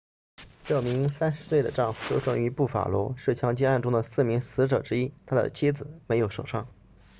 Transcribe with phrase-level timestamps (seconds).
[0.65, 6.67] 这名30岁的丈夫出生于布法罗是枪击案中的四名死者之一但他的妻子没有受伤